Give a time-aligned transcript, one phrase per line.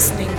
[0.00, 0.29] listening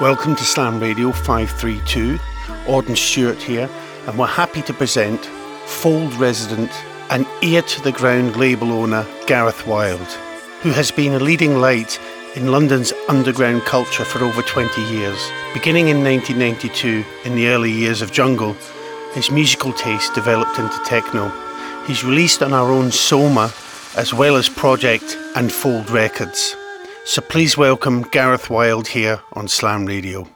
[0.00, 2.18] Welcome to Slam Radio 532.
[2.66, 3.68] Orde and Stuart here,
[4.06, 5.26] and we're happy to present
[5.66, 6.70] Fold resident
[7.10, 10.06] and ear to the ground label owner Gareth Wild,
[10.62, 12.00] who has been a leading light
[12.34, 15.30] in London's underground culture for over 20 years.
[15.52, 18.56] Beginning in 1992, in the early years of Jungle,
[19.12, 21.30] his musical taste developed into techno.
[21.86, 23.52] He's released on our own Soma,
[23.98, 26.56] as well as Project and Fold Records.
[27.04, 30.28] So please welcome Gareth Wild here on Slam Radio.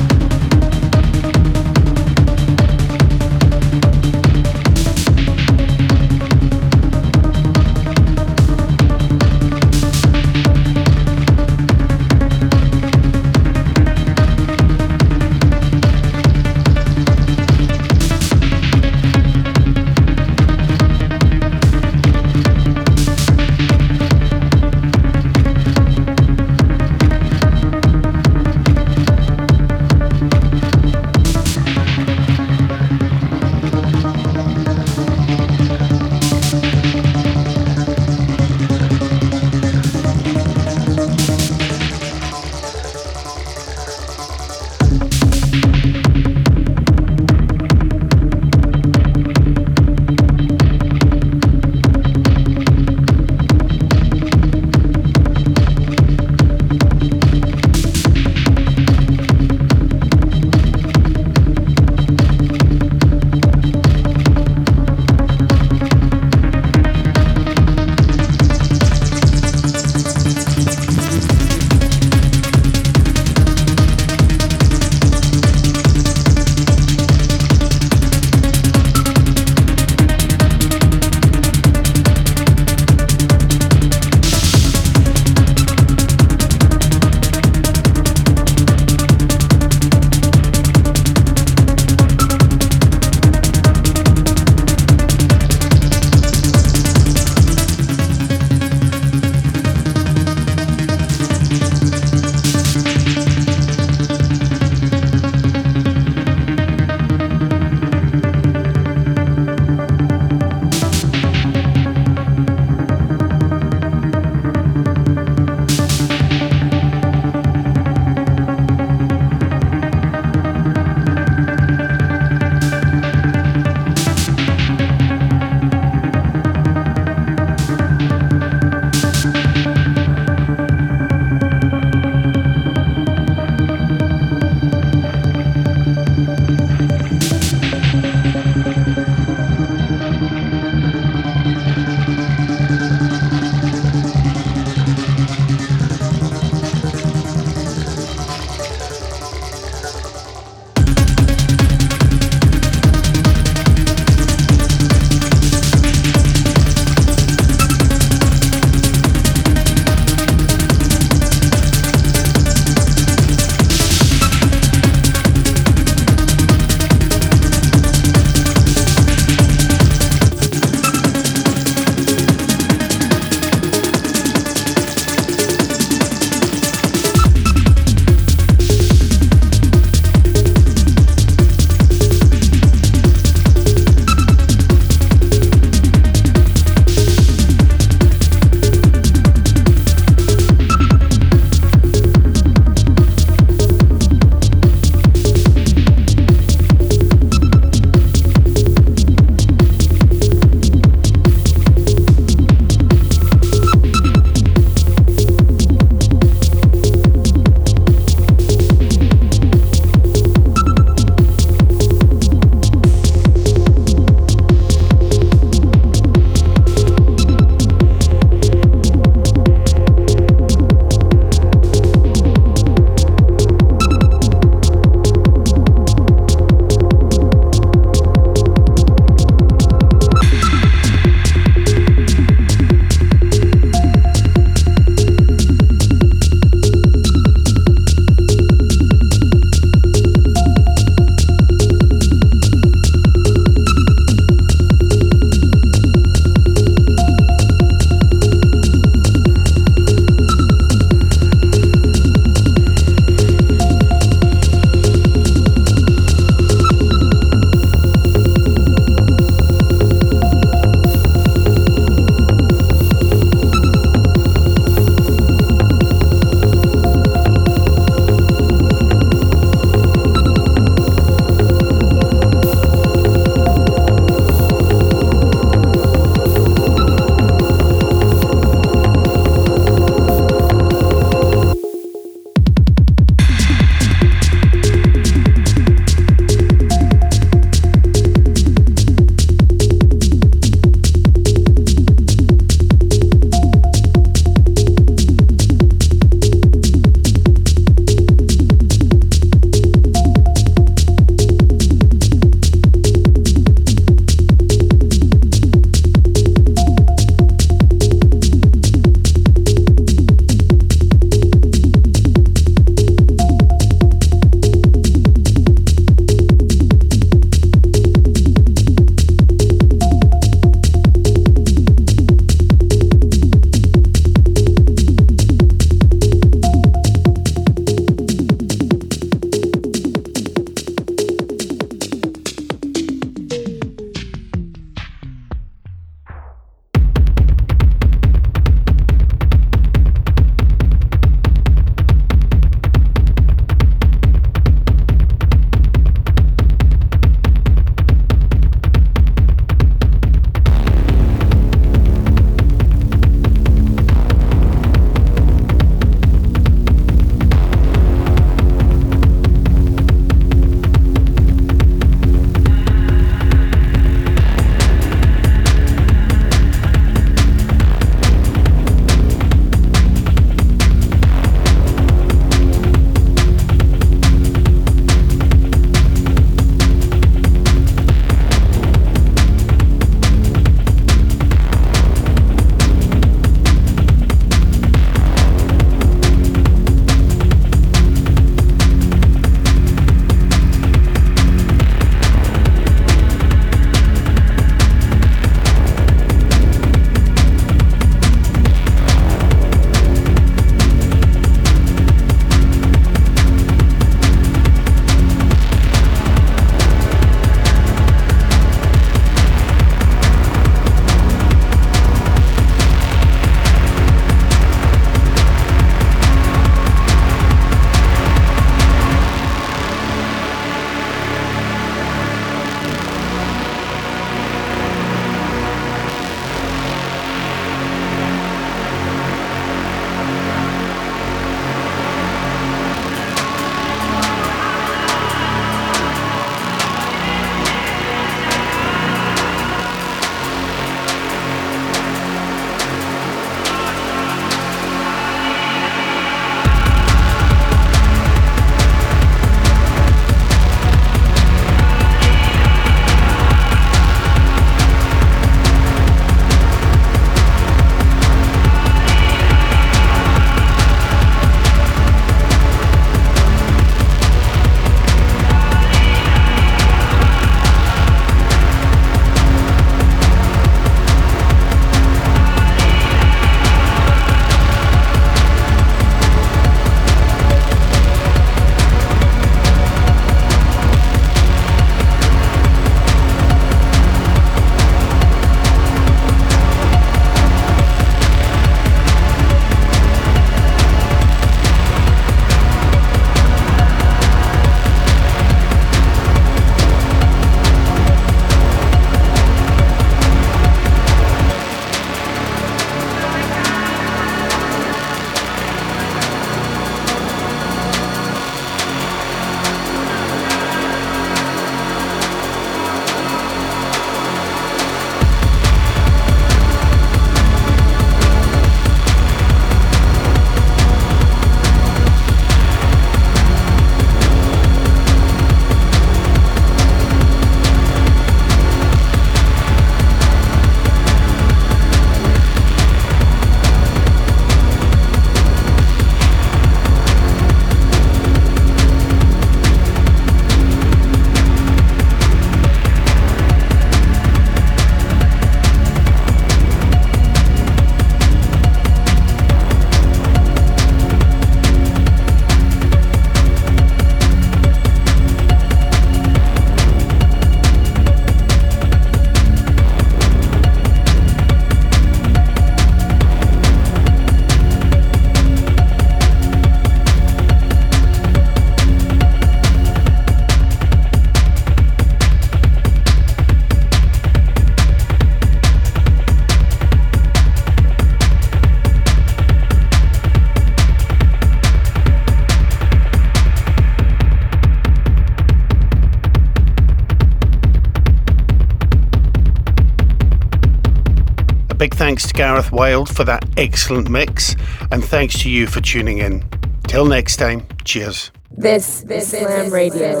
[592.16, 594.34] Gareth Wild for that excellent mix,
[594.70, 596.24] and thanks to you for tuning in.
[596.66, 598.10] Till next time, cheers.
[598.30, 600.00] This, this is Slam Radio.